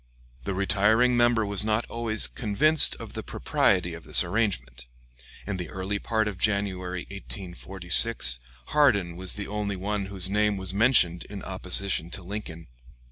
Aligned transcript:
The 0.45 0.55
retiring 0.55 1.15
member 1.15 1.45
was 1.45 1.63
not 1.63 1.85
always 1.85 2.25
convinced 2.25 2.95
of 2.95 3.13
the 3.13 3.21
propriety 3.21 3.93
of 3.93 4.03
this 4.03 4.23
arrangement. 4.23 4.87
In 5.45 5.57
the 5.57 5.69
early 5.69 5.99
part 5.99 6.27
of 6.27 6.39
January, 6.39 7.01
1846, 7.11 8.39
Hardin 8.69 9.15
was 9.15 9.33
the 9.33 9.45
only 9.47 9.75
one 9.75 10.07
whose 10.07 10.27
name 10.27 10.57
was 10.57 10.73
mentioned 10.73 11.25
in 11.25 11.43
opposition 11.43 12.09
to 12.09 12.23
Lincoln. 12.23 12.65